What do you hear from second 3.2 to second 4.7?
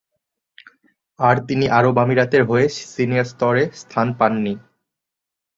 স্তরে স্থান পাননি।